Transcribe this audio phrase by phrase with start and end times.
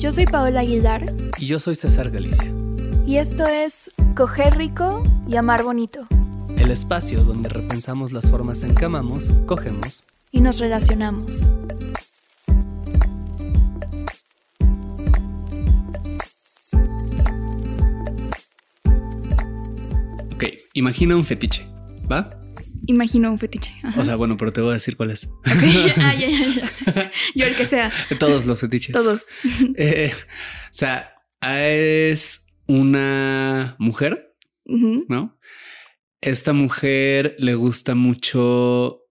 [0.00, 1.04] Yo soy Paola Aguilar.
[1.38, 2.50] Y yo soy César Galicia.
[3.06, 6.06] Y esto es Coger Rico y Amar Bonito.
[6.56, 11.46] El espacio donde repensamos las formas en que amamos, cogemos y nos relacionamos.
[20.34, 21.68] Ok, imagina un fetiche,
[22.10, 22.30] ¿va?
[22.86, 23.72] Imagino un fetiche.
[23.96, 25.28] O sea, bueno, pero te voy a decir cuál es.
[25.44, 25.54] Ah,
[26.14, 27.12] ya, ya, ya.
[27.34, 27.92] Yo el que sea.
[28.18, 28.92] Todos los fetiches.
[28.92, 29.24] Todos.
[29.76, 35.38] Eh, o sea, es una mujer, ¿no?
[36.20, 39.06] Esta mujer le gusta mucho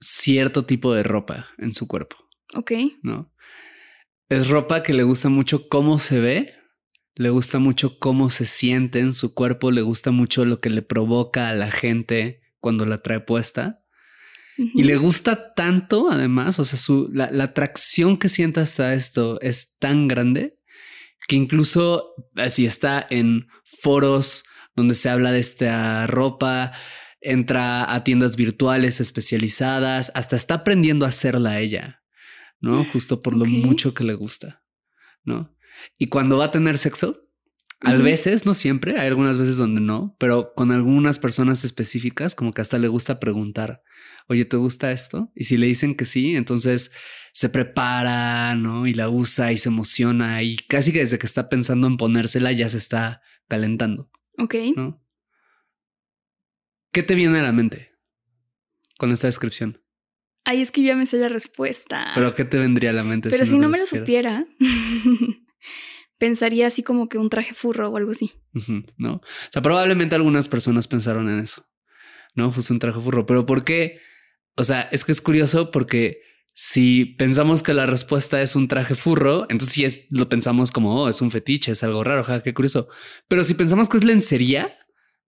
[0.00, 2.16] cierto tipo de ropa en su cuerpo.
[2.54, 2.72] Ok.
[3.02, 3.32] ¿No?
[4.28, 6.54] Es ropa que le gusta mucho cómo se ve,
[7.16, 10.82] le gusta mucho cómo se siente en su cuerpo, le gusta mucho lo que le
[10.82, 13.82] provoca a la gente cuando la trae puesta.
[14.56, 19.76] Y le gusta tanto, además, o sea, su, la, atracción que siente hasta esto es
[19.78, 20.58] tan grande
[21.28, 23.46] que incluso así está en
[23.82, 26.72] foros donde se habla de esta ropa,
[27.20, 32.02] entra a tiendas virtuales especializadas, hasta está aprendiendo a hacerla ella,
[32.60, 32.84] ¿no?
[32.84, 34.62] Justo por lo mucho que le gusta,
[35.24, 35.54] ¿no?
[35.98, 37.27] Y cuando va a tener sexo,
[37.80, 42.52] a veces, no siempre, hay algunas veces donde no, pero con algunas personas específicas, como
[42.52, 43.82] que hasta le gusta preguntar,
[44.26, 45.30] oye, ¿te gusta esto?
[45.34, 46.90] Y si le dicen que sí, entonces
[47.32, 48.86] se prepara, ¿no?
[48.86, 52.50] Y la usa y se emociona y casi que desde que está pensando en ponérsela
[52.50, 54.10] ya se está calentando.
[54.38, 54.54] Ok.
[54.76, 55.00] ¿no?
[56.92, 57.92] ¿Qué te viene a la mente
[58.98, 59.80] con esta descripción?
[60.44, 62.10] Ahí es que ya me sé la respuesta.
[62.14, 63.30] Pero ¿qué te vendría a la mente?
[63.30, 64.46] Pero si, no, me lo supiera.
[66.18, 68.32] pensaría así como que un traje furro o algo así.
[68.96, 69.14] no.
[69.14, 71.66] O sea, probablemente algunas personas pensaron en eso.
[72.34, 73.26] No, justo un traje furro.
[73.26, 74.00] Pero ¿por qué?
[74.56, 76.20] O sea, es que es curioso porque
[76.52, 81.02] si pensamos que la respuesta es un traje furro, entonces sí es, lo pensamos como,
[81.04, 82.88] oh, es un fetiche, es algo raro, ja, qué curioso.
[83.28, 84.76] Pero si pensamos que es lencería,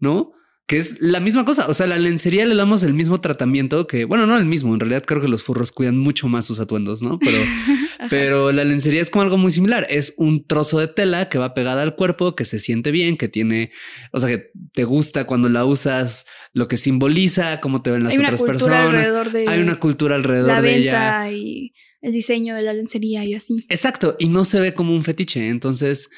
[0.00, 0.32] ¿no?
[0.70, 1.66] Que es la misma cosa.
[1.66, 4.72] O sea, la lencería le damos el mismo tratamiento que, bueno, no el mismo.
[4.72, 7.18] En realidad creo que los furros cuidan mucho más sus atuendos, no?
[7.18, 7.38] Pero,
[8.08, 9.84] pero la lencería es como algo muy similar.
[9.90, 13.26] Es un trozo de tela que va pegada al cuerpo, que se siente bien, que
[13.26, 13.72] tiene,
[14.12, 18.16] o sea, que te gusta cuando la usas, lo que simboliza, cómo te ven las
[18.16, 19.10] otras personas.
[19.48, 23.66] Hay una cultura alrededor de ella y el diseño de la lencería y así.
[23.70, 24.14] Exacto.
[24.20, 25.48] Y no se ve como un fetiche.
[25.48, 26.10] Entonces,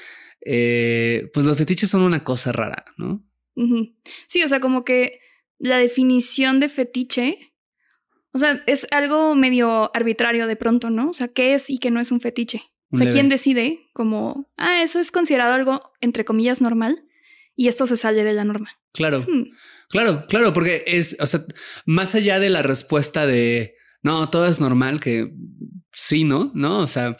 [0.44, 3.24] eh, pues los fetiches son una cosa rara, no?
[4.26, 5.20] Sí, o sea, como que
[5.58, 7.54] la definición de fetiche,
[8.32, 11.10] o sea, es algo medio arbitrario de pronto, ¿no?
[11.10, 12.62] O sea, ¿qué es y qué no es un fetiche?
[12.90, 17.06] O sea, ¿quién decide como, ah, eso es considerado algo, entre comillas, normal
[17.56, 18.70] y esto se sale de la norma?
[18.92, 19.24] Claro,
[19.88, 21.40] claro, claro, porque es, o sea,
[21.86, 25.32] más allá de la respuesta de, no, todo es normal, que
[25.90, 26.52] sí, ¿no?
[26.54, 26.80] ¿No?
[26.80, 27.16] O sea,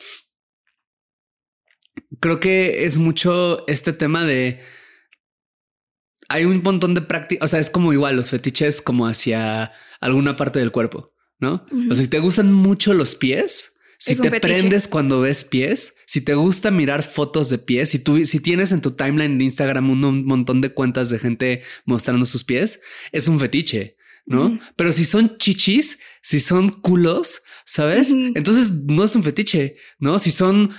[2.21, 4.61] creo que es mucho este tema de
[6.33, 10.35] hay un montón de prácticas, o sea, es como igual los fetiches como hacia alguna
[10.35, 11.67] parte del cuerpo, ¿no?
[11.91, 16.23] O sea, si te gustan mucho los pies, si te prendes cuando ves pies, si
[16.23, 19.91] te gusta mirar fotos de pies, si tú, si tienes en tu timeline de Instagram
[19.91, 22.81] un, montón de cuentas de gente mostrando sus pies,
[23.13, 23.97] es un fetiche,
[24.27, 24.59] ¿no?
[24.77, 28.11] Pero si son chichis, si son culos, ¿sabes?
[28.11, 30.19] Entonces no es un fetiche, ¿no?
[30.19, 30.71] Si son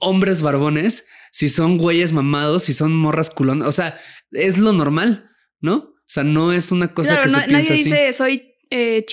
[0.00, 3.98] hombres barbones, si son güeyes mamados, si son morras culonas, o sea,
[4.32, 5.74] es lo normal, ¿no?
[5.74, 9.04] O sea, no es una cosa que se piensa nadie dice soy eh,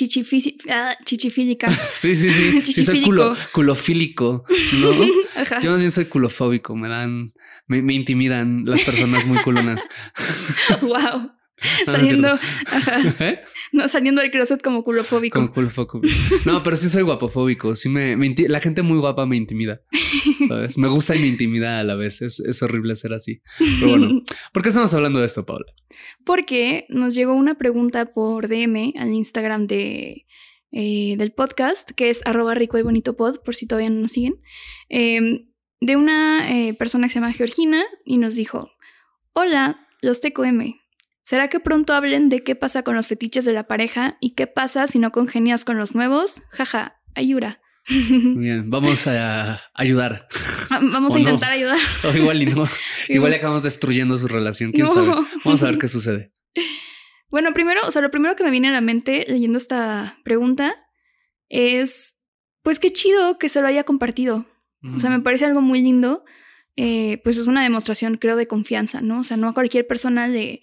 [0.69, 1.69] ah, chichifílica.
[1.93, 2.61] sí, sí, sí.
[2.73, 4.45] sí soy culo, culofílico,
[4.81, 4.91] ¿no?
[5.61, 7.33] Yo más bien soy culofóbico, me dan,
[7.67, 9.85] me, me intimidan las personas muy culonas.
[10.81, 11.31] wow.
[11.85, 12.37] Saliendo,
[13.19, 13.41] ¿Eh?
[13.71, 15.39] no, saliendo del closet como culofóbico.
[15.39, 16.01] Como culofóbico.
[16.45, 17.75] No, pero sí soy guapofóbico.
[17.75, 18.17] Sí me,
[18.47, 19.81] la gente muy guapa me intimida.
[20.47, 20.77] ¿Sabes?
[20.77, 22.21] Me gusta y me intimida a la vez.
[22.21, 23.41] Es, horrible ser así.
[23.79, 24.21] Pero bueno,
[24.53, 25.65] ¿por qué estamos hablando de esto, Paula?
[26.25, 30.25] Porque nos llegó una pregunta por DM al Instagram de,
[30.71, 34.11] eh, del podcast, que es arroba rico y bonito pod, por si todavía no nos
[34.11, 34.41] siguen,
[34.89, 35.47] em,
[35.79, 38.71] de una eh, persona que se llama Georgina y nos dijo,
[39.33, 40.75] hola, los TQM,
[41.25, 44.45] ¿Será que pronto hablen de qué pasa con los fetiches de la pareja y qué
[44.45, 46.43] pasa si no congenias con los nuevos?
[46.51, 47.61] Jaja, ayura.
[47.89, 50.27] Bien, vamos a ayudar.
[50.69, 51.79] Ah, vamos a intentar ayudar.
[52.03, 52.67] O igual y no.
[53.09, 54.71] igual le acabamos destruyendo su relación.
[54.71, 55.15] ¿Quién sabe?
[55.43, 56.31] Vamos a ver qué sucede.
[57.31, 60.75] Bueno, primero, o sea, lo primero que me viene a la mente leyendo esta pregunta
[61.49, 62.19] es,
[62.61, 64.45] pues qué chido que se lo haya compartido.
[64.95, 66.23] O sea, me parece algo muy lindo.
[66.75, 69.21] Eh, pues es una demostración, creo, de confianza, ¿no?
[69.21, 70.61] O sea, no a cualquier persona le,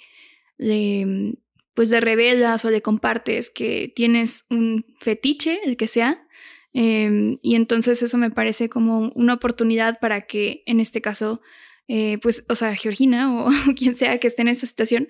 [0.63, 1.35] le,
[1.75, 6.27] pues le revelas o le compartes que tienes un fetiche, el que sea,
[6.75, 11.43] Em, y entonces eso me parece como una oportunidad para que en este caso,
[11.89, 15.09] eh, pues, o sea, Georgina o quien sea que esté en esta situación,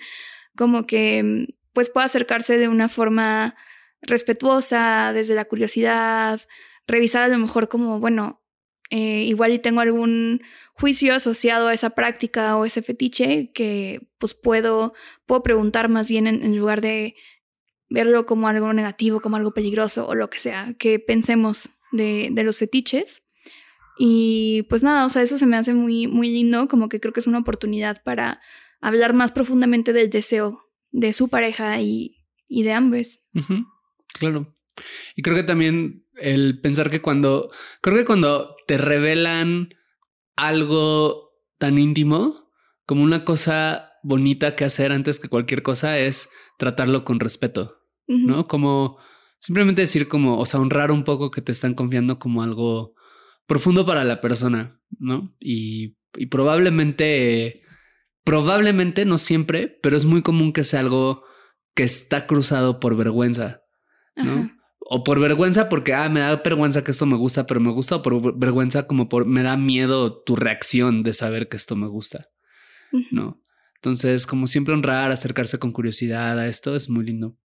[0.56, 3.54] como que mm, pues pueda acercarse de una forma
[4.02, 6.40] respetuosa, desde la curiosidad,
[6.86, 8.41] revisar a lo mejor como, bueno,
[8.94, 10.42] eh, igual y tengo algún
[10.74, 14.92] juicio asociado a esa práctica o ese fetiche que pues puedo,
[15.24, 17.14] puedo preguntar más bien en lugar de
[17.88, 22.42] verlo como algo negativo, como algo peligroso o lo que sea, que pensemos de, de
[22.42, 23.22] los fetiches.
[23.98, 27.14] Y pues nada, o sea, eso se me hace muy, muy lindo, como que creo
[27.14, 28.42] que es una oportunidad para
[28.82, 33.20] hablar más profundamente del deseo de su pareja y, y de ambos.
[34.12, 34.54] Claro.
[35.16, 37.50] Y creo que también el pensar que cuando,
[37.80, 39.74] creo que cuando te revelan
[40.36, 42.50] algo tan íntimo
[42.86, 46.28] como una cosa bonita que hacer antes que cualquier cosa es
[46.58, 47.82] tratarlo con respeto.
[48.06, 48.46] ¿no?
[48.46, 48.98] Como
[49.38, 52.94] simplemente decir como, o sea, honrar un poco que te están confiando como algo
[53.46, 55.34] profundo para la persona, ¿no?
[55.40, 57.62] Y, y probablemente,
[58.24, 61.24] probablemente, no siempre, pero es muy común que sea algo
[61.74, 63.62] que está cruzado por vergüenza,
[64.16, 64.50] ¿no?
[64.94, 67.96] O por vergüenza porque, ah, me da vergüenza que esto me gusta, pero me gusta,
[67.96, 71.86] o por vergüenza como por, me da miedo tu reacción de saber que esto me
[71.86, 72.28] gusta,
[73.10, 73.42] ¿no?
[73.76, 77.38] Entonces, como siempre honrar, acercarse con curiosidad a esto es muy lindo.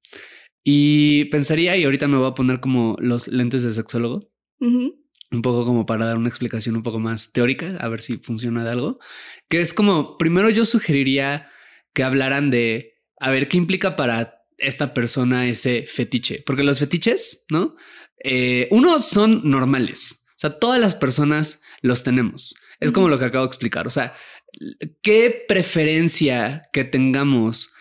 [0.61, 4.29] Y pensaría, y ahorita me voy a poner como los lentes de sexólogo,
[4.59, 8.65] un poco como para dar una explicación un poco más teórica, a ver si funciona
[8.65, 8.99] de algo,
[9.47, 11.47] que es como, primero yo sugeriría
[11.93, 16.43] que hablaran de, a ver, ¿qué implica para esta persona ese fetiche?
[16.45, 17.75] Porque los fetiches, ¿no?
[18.23, 22.55] Eh, uno son normales, o sea, todas las personas los tenemos.
[22.79, 24.15] Es como lo que acabo de explicar, o sea,
[25.01, 27.71] ¿qué preferencia que tengamos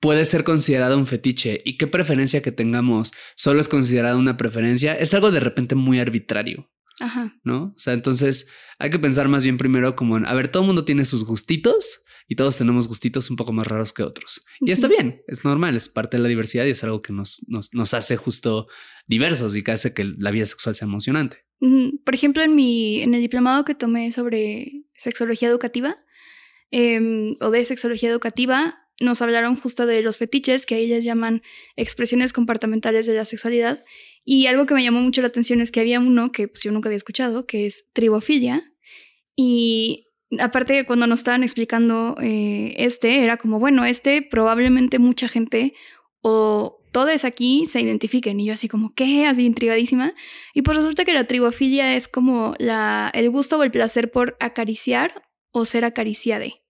[0.00, 4.94] puede ser considerado un fetiche y qué preferencia que tengamos solo es considerada una preferencia,
[4.94, 6.70] es algo de repente muy arbitrario.
[6.98, 7.34] Ajá.
[7.44, 7.74] ¿No?
[7.76, 10.68] O sea, entonces hay que pensar más bien primero como en, a ver, todo el
[10.68, 14.44] mundo tiene sus gustitos y todos tenemos gustitos un poco más raros que otros.
[14.60, 17.46] Y está bien, es normal, es parte de la diversidad y es algo que nos,
[17.48, 18.66] nos, hace justo
[19.06, 21.44] diversos y que hace que la vida sexual sea emocionante.
[21.60, 25.96] Por ejemplo, en, mi, en el diplomado que tomé sobre sexología educativa
[26.70, 31.42] em, o de sexología educativa, nos hablaron justo de los fetiches, que les llaman
[31.76, 33.84] expresiones comportamentales de la sexualidad.
[34.24, 36.72] Y algo que me llamó mucho la atención es que había uno que pues, yo
[36.72, 38.72] nunca había escuchado, que es tribofilia.
[39.36, 40.05] Y
[40.38, 45.74] aparte cuando nos estaban explicando eh, este, era como, bueno, este probablemente mucha gente
[46.20, 48.40] o todos aquí se identifiquen.
[48.40, 49.26] Y yo así como, ¿qué?
[49.26, 50.14] Así intrigadísima.
[50.54, 54.36] Y pues resulta que la tribofilia es como la, el gusto o el placer por
[54.40, 56.62] acariciar o ser acariciade.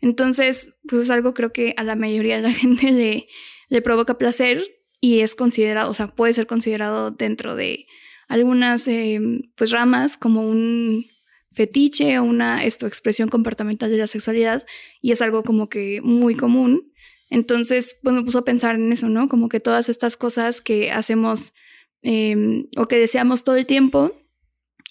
[0.00, 3.28] Entonces, pues es algo creo que a la mayoría de la gente le,
[3.68, 4.64] le provoca placer
[5.00, 7.86] y es considerado, o sea, puede ser considerado dentro de
[8.28, 9.20] algunas eh,
[9.56, 11.06] pues ramas como un
[11.52, 14.66] fetiche o una esto, expresión comportamental de la sexualidad
[15.00, 16.92] y es algo como que muy común.
[17.30, 19.28] Entonces, pues me puso a pensar en eso, ¿no?
[19.28, 21.54] Como que todas estas cosas que hacemos
[22.02, 24.12] em, o que deseamos todo el tiempo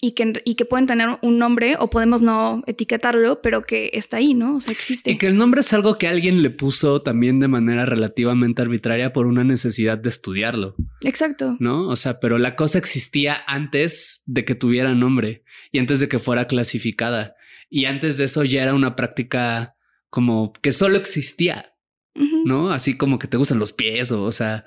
[0.00, 4.18] y que, y que pueden tener un nombre o podemos no etiquetarlo, pero que está
[4.18, 4.56] ahí, ¿no?
[4.56, 5.10] O sea, existe.
[5.10, 9.12] Y que el nombre es algo que alguien le puso también de manera relativamente arbitraria
[9.12, 10.74] por una necesidad de estudiarlo.
[11.02, 11.56] Exacto.
[11.60, 11.88] ¿No?
[11.88, 16.18] O sea, pero la cosa existía antes de que tuviera nombre y antes de que
[16.18, 17.34] fuera clasificada.
[17.70, 19.76] Y antes de eso ya era una práctica
[20.10, 21.74] como que solo existía,
[22.44, 22.70] ¿no?
[22.70, 24.64] Así como que te gustan los pies o, o sea,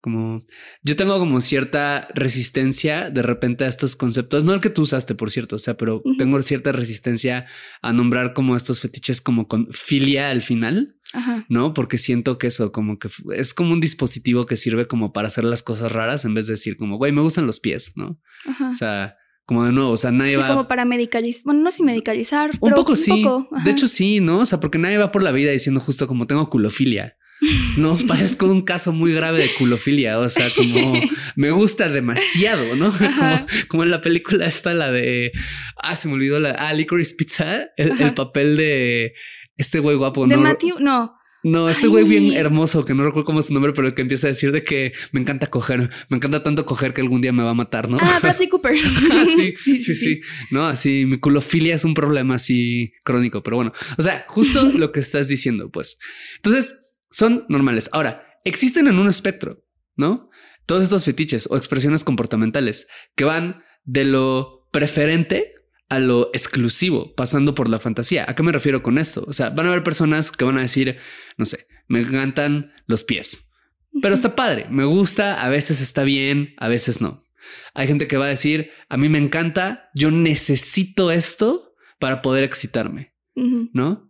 [0.00, 0.40] como
[0.82, 5.14] yo tengo como cierta resistencia de repente a estos conceptos, no el que tú usaste,
[5.14, 7.46] por cierto, o sea, pero tengo cierta resistencia
[7.82, 10.96] a nombrar como estos fetiches como con filia al final,
[11.48, 11.74] ¿no?
[11.74, 15.44] Porque siento que eso como que es como un dispositivo que sirve como para hacer
[15.44, 18.20] las cosas raras en vez de decir como, güey, me gustan los pies, ¿no?
[18.70, 20.48] O sea, como de nuevo, o sea, nadie va.
[20.48, 22.50] como para medicalizar, bueno, no sin medicalizar.
[22.60, 23.24] Un poco sí.
[23.64, 24.40] de hecho, sí, ¿no?
[24.40, 27.16] O sea, porque nadie va por la vida diciendo justo como tengo culofilia.
[27.76, 30.94] No, parezco un caso muy grave de culofilia, o sea, como
[31.36, 32.90] me gusta demasiado, ¿no?
[33.68, 35.32] Como, en la película esta, la de,
[35.76, 39.14] ah, se me olvidó la, ah, Licorice Pizza, el, papel de
[39.56, 40.30] este güey guapo, ¿no?
[40.30, 41.14] De Matthew, no.
[41.42, 44.26] No, este güey bien hermoso, que no recuerdo cómo es su nombre, pero que empieza
[44.26, 47.44] a decir de que me encanta coger, me encanta tanto coger que algún día me
[47.44, 47.98] va a matar, ¿no?
[48.00, 48.74] Ah, Bradley Cooper.
[49.12, 53.56] Ah, sí, sí, sí, sí, No, así mi culofilia es un problema así crónico, pero
[53.56, 55.98] bueno, o sea, justo lo que estás diciendo, pues.
[56.36, 56.85] Entonces,
[57.16, 57.88] son normales.
[57.92, 59.64] Ahora, existen en un espectro,
[59.96, 60.28] ¿no?
[60.66, 65.54] Todos estos fetiches o expresiones comportamentales que van de lo preferente
[65.88, 68.26] a lo exclusivo, pasando por la fantasía.
[68.28, 69.24] ¿A qué me refiero con esto?
[69.26, 70.98] O sea, van a haber personas que van a decir,
[71.38, 73.50] no sé, me encantan los pies,
[74.02, 77.24] pero está padre, me gusta, a veces está bien, a veces no.
[77.72, 82.44] Hay gente que va a decir, a mí me encanta, yo necesito esto para poder
[82.44, 83.16] excitarme.
[83.72, 84.05] ¿no?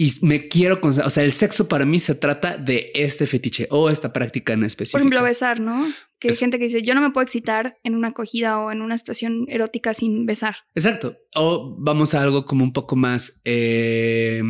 [0.00, 3.90] Y me quiero, o sea, el sexo para mí se trata de este fetiche o
[3.90, 4.96] esta práctica en específico.
[4.96, 5.92] Por ejemplo, besar, ¿no?
[6.20, 8.80] Que hay gente que dice, yo no me puedo excitar en una acogida o en
[8.80, 10.58] una situación erótica sin besar.
[10.76, 11.16] Exacto.
[11.34, 14.40] O vamos a algo como un poco más eh,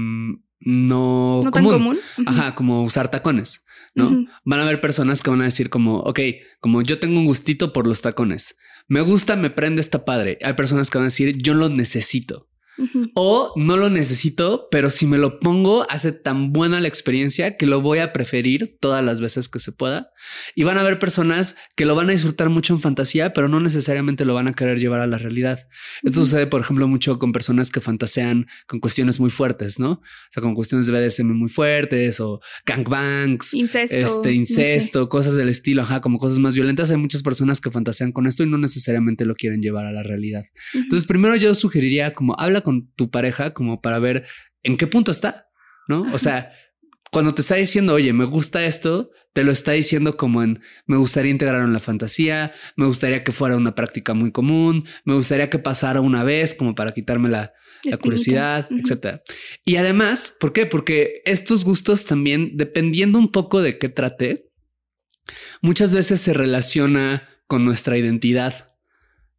[0.61, 1.99] no, No tan común.
[2.27, 3.65] Ajá, como usar tacones,
[3.95, 4.27] ¿no?
[4.45, 6.21] Van a haber personas que van a decir como, ok,
[6.61, 8.59] como yo tengo un gustito por los tacones.
[8.87, 10.39] Me gusta, me prende, está padre.
[10.43, 12.49] Hay personas que van a decir, yo lo necesito.
[13.15, 17.67] O no lo necesito, pero si me lo pongo, hace tan buena la experiencia que
[17.67, 20.13] lo voy a preferir todas las veces que se pueda.
[20.55, 23.61] Y van a haber personas que lo van a disfrutar mucho en fantasía, pero no
[23.61, 25.67] necesariamente lo van a querer llevar a la realidad.
[26.03, 29.91] Esto sucede, por ejemplo, mucho con personas que fantasean con cuestiones muy fuertes, ¿no?
[29.93, 33.55] O sea, con cuestiones de BDSM muy fuertes o gangbangs.
[33.55, 33.97] Incesto.
[33.97, 34.33] Este no sé.
[34.33, 36.91] incesto, cosas del estilo, ajá, como cosas más violentas.
[36.91, 40.03] Hay muchas personas que fantasean con esto y no necesariamente lo quieren llevar a la
[40.03, 40.45] realidad.
[40.75, 44.27] Entonces, primero yo sugeriría como habla con tu pareja como para ver
[44.63, 45.49] en qué punto está,
[45.89, 46.03] ¿no?
[46.13, 46.53] O sea,
[47.11, 50.97] cuando te está diciendo, oye, me gusta esto, te lo está diciendo como en, me
[50.97, 55.51] gustaría integrarlo en la fantasía, me gustaría que fuera una práctica muy común, me gustaría
[55.51, 57.53] que pasara una vez como para quitarme la,
[58.01, 58.81] curiosidad, Ujú.
[58.81, 59.23] etcétera.
[59.65, 60.67] Y además, ¿por qué?
[60.67, 64.51] Porque estos gustos también, dependiendo un poco de qué trate,
[65.63, 68.68] muchas veces se relaciona con nuestra identidad,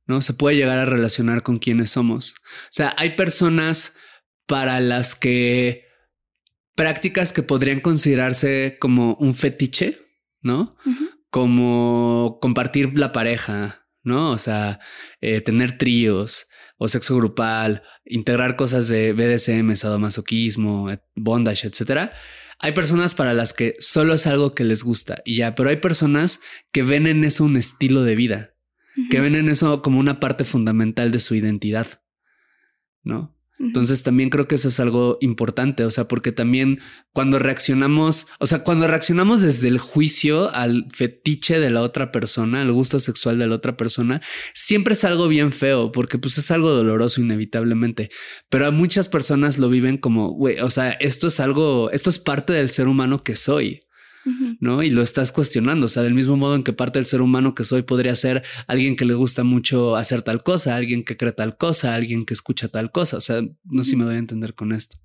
[0.09, 0.21] ¿no?
[0.21, 2.31] Se puede llegar a relacionar con quiénes somos.
[2.31, 3.95] O sea, hay personas
[4.47, 5.85] para las que
[6.75, 9.99] prácticas que podrían considerarse como un fetiche,
[10.41, 10.75] ¿no?
[11.29, 14.31] Como compartir la pareja, ¿no?
[14.31, 14.79] O sea,
[15.21, 16.47] eh, tener tríos
[16.79, 22.13] o sexo grupal, integrar cosas de BDSM, sadomasoquismo, bondage, etcétera.
[22.57, 25.77] Hay personas para las que solo es algo que les gusta y ya, pero hay
[25.77, 26.39] personas
[26.71, 28.55] que ven en eso un estilo de vida,
[29.09, 32.01] que ven en eso como una parte fundamental de su identidad,
[33.03, 33.39] ¿no?
[33.59, 36.79] Entonces también creo que eso es algo importante, o sea, porque también
[37.11, 42.61] cuando reaccionamos, o sea, cuando reaccionamos desde el juicio al fetiche de la otra persona,
[42.61, 44.21] al gusto sexual de la otra persona,
[44.53, 48.09] siempre es algo bien feo, porque pues es algo doloroso inevitablemente,
[48.49, 52.17] pero a muchas personas lo viven como, güey, o sea, esto es algo, esto es
[52.17, 53.81] parte del ser humano que soy.
[54.59, 54.83] ¿No?
[54.83, 57.55] Y lo estás cuestionando, o sea, del mismo modo en que parte del ser humano
[57.55, 61.31] que soy podría ser alguien que le gusta mucho hacer tal cosa, alguien que cree
[61.31, 64.19] tal cosa, alguien que escucha tal cosa, o sea, no sé si me doy a
[64.19, 64.97] entender con esto,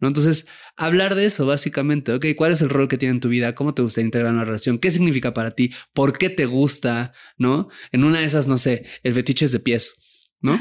[0.00, 0.08] ¿no?
[0.08, 3.54] Entonces, hablar de eso básicamente, ok, ¿cuál es el rol que tiene en tu vida?
[3.54, 4.78] ¿Cómo te gustaría integrar en la relación?
[4.78, 5.72] ¿Qué significa para ti?
[5.92, 7.12] ¿Por qué te gusta?
[7.36, 7.68] ¿No?
[7.92, 9.94] En una de esas, no sé, el fetiche es de pies,
[10.40, 10.58] ¿no?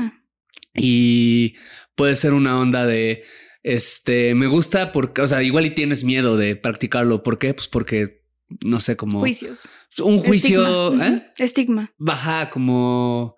[0.74, 1.56] Y
[1.96, 3.24] puede ser una onda de
[3.68, 7.24] este me gusta porque, o sea, igual y tienes miedo de practicarlo.
[7.24, 7.54] ¿Por qué?
[7.54, 8.26] Pues porque
[8.64, 9.68] no sé, como Juicios.
[10.00, 11.08] un juicio, Estigma.
[11.08, 11.32] ¿eh?
[11.38, 11.94] Estigma.
[11.98, 13.36] Baja, como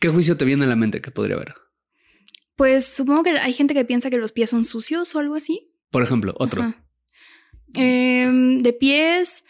[0.00, 1.54] qué juicio te viene a la mente que podría haber.
[2.56, 5.72] Pues supongo que hay gente que piensa que los pies son sucios o algo así.
[5.90, 6.74] Por ejemplo, otro.
[7.74, 9.44] Em, de pies,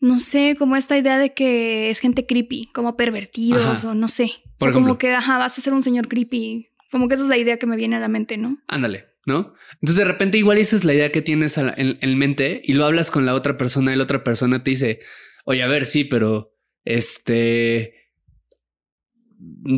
[0.00, 3.90] no sé, como esta idea de que es gente creepy, como pervertidos Ajá.
[3.90, 4.32] o no sé.
[4.60, 6.68] O sea, como que, ajá, vas a ser un señor creepy.
[6.94, 8.62] Como que esa es la idea que me viene a la mente, ¿no?
[8.68, 9.54] Ándale, ¿no?
[9.80, 12.84] Entonces de repente igual esa es la idea que tienes en, en mente y lo
[12.84, 15.00] hablas con la otra persona y la otra persona te dice,
[15.44, 18.12] oye, a ver, sí, pero este,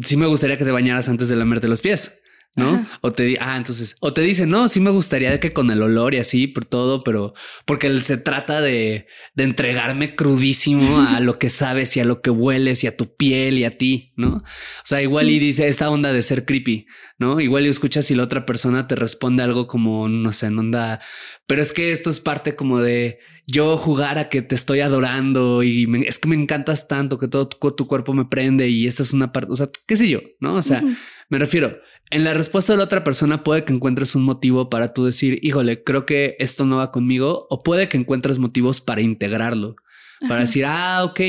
[0.02, 2.20] sí me gustaría que te bañaras antes de lamerte los pies.
[2.56, 2.70] ¿No?
[2.70, 2.98] Ajá.
[3.02, 6.14] O te ah, entonces, o te dice, no, sí me gustaría que con el olor
[6.14, 7.34] y así por todo, pero
[7.66, 12.30] porque se trata de, de entregarme crudísimo a lo que sabes y a lo que
[12.30, 14.36] hueles y a tu piel y a ti, ¿no?
[14.38, 14.42] O
[14.84, 16.86] sea, igual y dice esta onda de ser creepy,
[17.18, 17.40] ¿no?
[17.40, 21.00] Igual y escuchas y la otra persona te responde algo como, no sé, en onda,
[21.46, 25.62] pero es que esto es parte como de yo jugar a que te estoy adorando
[25.62, 28.86] y me- es que me encantas tanto que todo tu, tu cuerpo me prende y
[28.88, 30.54] esta es una parte, o sea, qué sé yo, ¿no?
[30.54, 30.82] O sea.
[31.28, 31.80] Me refiero,
[32.10, 35.38] en la respuesta de la otra persona puede que encuentres un motivo para tú decir,
[35.42, 39.76] híjole, creo que esto no va conmigo, o puede que encuentres motivos para integrarlo,
[40.20, 40.40] para Ajá.
[40.42, 41.20] decir, ah, ok,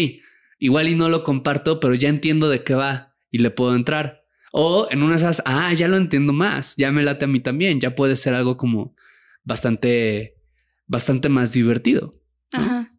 [0.60, 4.24] igual y no lo comparto, pero ya entiendo de qué va y le puedo entrar.
[4.52, 7.40] O en una de esas, ah, ya lo entiendo más, ya me late a mí
[7.40, 8.96] también, ya puede ser algo como
[9.44, 10.36] bastante,
[10.86, 12.22] bastante más divertido.
[12.54, 12.60] ¿no?
[12.60, 12.97] Ajá.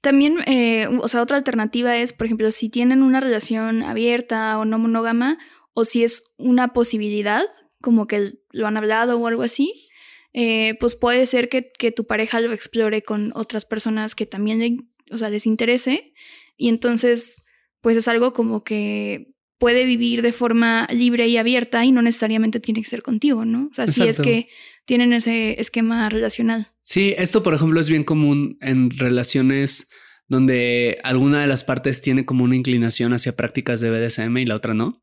[0.00, 4.64] También, eh, o sea, otra alternativa es, por ejemplo, si tienen una relación abierta o
[4.64, 5.38] no monógama,
[5.74, 7.44] o si es una posibilidad,
[7.80, 9.88] como que lo han hablado o algo así,
[10.32, 14.58] eh, pues puede ser que, que tu pareja lo explore con otras personas que también
[14.58, 14.78] le-
[15.10, 16.12] o sea, les interese,
[16.56, 17.42] y entonces,
[17.80, 22.60] pues es algo como que puede vivir de forma libre y abierta y no necesariamente
[22.60, 23.68] tiene que ser contigo, ¿no?
[23.70, 24.48] O sea, si es que
[24.86, 26.68] tienen ese esquema relacional.
[26.80, 29.90] Sí, esto por ejemplo es bien común en relaciones
[30.28, 34.56] donde alguna de las partes tiene como una inclinación hacia prácticas de BDSM y la
[34.56, 35.02] otra no.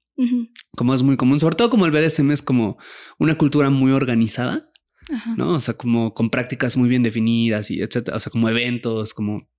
[0.76, 2.78] Como es muy común, sobre todo como el BDSM es como
[3.18, 4.72] una cultura muy organizada,
[5.38, 5.54] ¿no?
[5.54, 9.50] O sea, como con prácticas muy bien definidas y etcétera, o sea, como eventos, como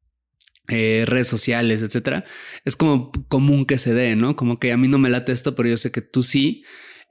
[0.68, 2.24] eh, redes sociales, etcétera.
[2.64, 4.36] Es como común que se dé, ¿no?
[4.36, 6.62] Como que a mí no me late esto, pero yo sé que tú sí.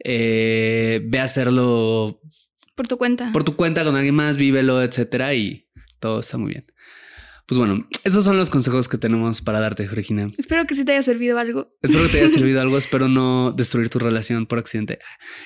[0.03, 2.21] Eh, ve a hacerlo
[2.75, 3.31] por tu cuenta.
[3.31, 5.67] Por tu cuenta con alguien más, vívelo, etcétera, y
[5.99, 6.65] todo está muy bien.
[7.45, 10.31] Pues bueno, esos son los consejos que tenemos para darte, Regina.
[10.37, 11.75] Espero que sí te haya servido algo.
[11.81, 12.77] Espero que te haya servido algo.
[12.77, 14.99] Espero no destruir tu relación por accidente.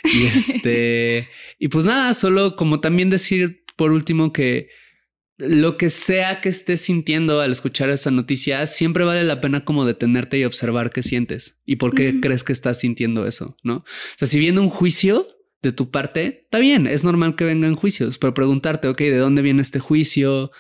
[0.03, 1.27] Y este,
[1.59, 4.69] y pues nada, solo como también decir por último que
[5.37, 9.85] lo que sea que estés sintiendo al escuchar esa noticia, siempre vale la pena como
[9.85, 13.77] detenerte y observar qué sientes y por qué crees que estás sintiendo eso, ¿no?
[13.77, 13.85] O
[14.17, 15.27] sea, si viene un juicio
[15.67, 19.41] de tu parte, está bien, es normal que vengan juicios, pero preguntarte, ok, ¿de dónde
[19.41, 20.51] viene este juicio?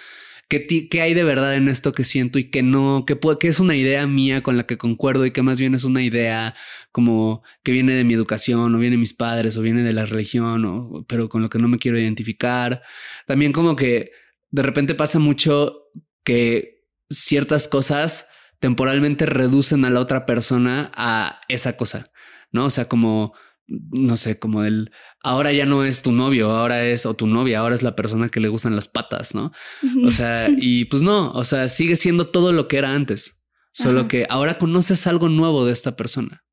[0.49, 3.59] ¿Qué, ¿Qué, hay de verdad en esto que siento y que no, que, que es
[3.59, 6.55] una idea mía con la que concuerdo y que más bien es una idea
[6.91, 10.05] como que viene de mi educación o viene de mis padres o viene de la
[10.05, 12.81] religión, o, pero con lo que no me quiero identificar.
[13.25, 14.11] También como que
[14.51, 15.89] de repente pasa mucho
[16.23, 18.27] que ciertas cosas
[18.59, 22.11] temporalmente reducen a la otra persona a esa cosa,
[22.51, 22.65] ¿no?
[22.65, 23.33] O sea, como
[23.67, 27.59] no sé, como el ahora ya no es tu novio, ahora es o tu novia,
[27.59, 29.51] ahora es la persona que le gustan las patas, ¿no?
[30.05, 34.07] O sea, y pues no, o sea, sigue siendo todo lo que era antes, solo
[34.07, 36.43] que ahora conoces algo nuevo de esta persona,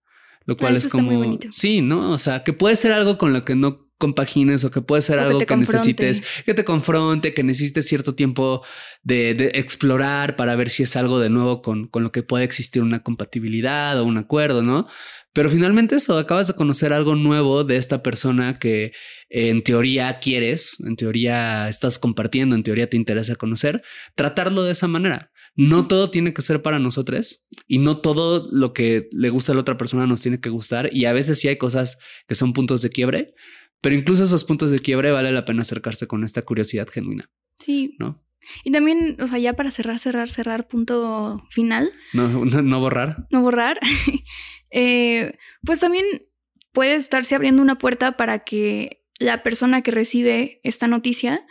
[0.44, 2.11] lo cual es como sí, ¿no?
[2.11, 5.19] O sea, que puede ser algo con lo que no compagines o que puede ser
[5.19, 8.63] algo que, necesites, que te confronte, que necesites cierto tiempo
[9.03, 12.83] de, explorar para ver si es algo de nuevo con, con lo que puede existir
[12.83, 14.87] una compatibilidad o un acuerdo, ¿no?
[15.35, 18.93] Pero finalmente eso, acabas de conocer algo nuevo de esta persona que
[19.29, 23.83] en teoría quieres, en teoría estás compartiendo, en teoría te interesa conocer,
[24.15, 25.33] tratarlo de esa manera.
[25.57, 29.54] No todo tiene que ser para nosotros y no todo lo que le gusta a
[29.57, 32.52] la otra persona nos tiene que gustar y a veces sí hay cosas que son
[32.52, 33.35] puntos de quiebre,
[33.80, 37.30] pero incluso esos puntos de quiebre vale la pena acercarse con esta curiosidad genuina.
[37.58, 37.97] Sí.
[37.99, 38.25] ¿No?
[38.63, 41.93] Y también, o sea, ya para cerrar, cerrar, cerrar, punto final.
[42.13, 43.26] No, no, borrar.
[43.30, 43.78] No borrar.
[44.76, 46.04] Eh, pues también
[46.73, 51.47] puede estarse abriendo una puerta para que la persona que recibe esta noticia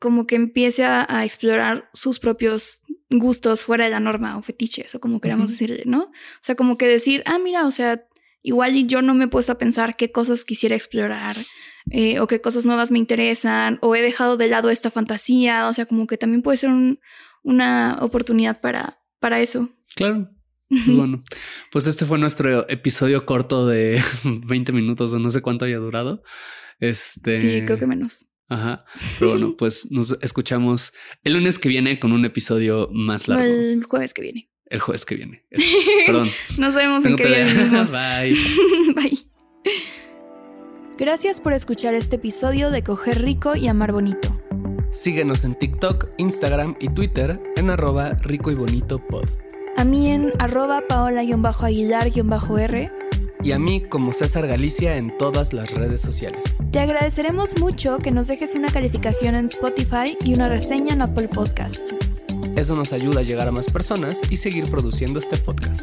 [0.00, 5.00] como que empiece a, explorar sus propios gustos fuera de la norma o fetiches o
[5.00, 6.02] como queramos decirle, ¿no?
[6.02, 8.04] O sea, como que decir, ah, mira, o sea,
[8.44, 11.36] igual yo no me he puesto a pensar qué cosas quisiera explorar
[11.90, 15.72] eh, o qué cosas nuevas me interesan o he dejado de lado esta fantasía, o
[15.72, 16.70] sea, como que también puede ser
[17.42, 19.70] una oportunidad para, para eso.
[19.96, 20.30] Claro.
[20.70, 21.22] Pues bueno,
[21.70, 26.22] pues este fue nuestro episodio corto de 20 minutos o no sé cuánto haya durado.
[26.80, 27.38] Este...
[27.38, 28.26] Sí, creo que menos.
[28.48, 28.84] Ajá.
[29.18, 33.44] Pero bueno, pues nos escuchamos el lunes que viene con un episodio más largo.
[33.44, 34.50] el jueves que viene.
[34.66, 35.42] El jueves que viene.
[36.06, 36.30] Perdón.
[36.58, 37.44] Nos vemos en qué día
[37.92, 38.34] Bye.
[38.94, 39.18] Bye.
[40.96, 44.40] Gracias por escuchar este episodio de Coger Rico y Amar Bonito.
[44.92, 49.28] Síguenos en TikTok, Instagram y Twitter en arroba rico y bonito pod.
[49.76, 52.92] A mí en arroba paola-aguilar-r.
[53.42, 56.44] Y a mí como César Galicia en todas las redes sociales.
[56.70, 61.26] Te agradeceremos mucho que nos dejes una calificación en Spotify y una reseña en Apple
[61.28, 61.98] Podcasts.
[62.56, 65.82] Eso nos ayuda a llegar a más personas y seguir produciendo este podcast.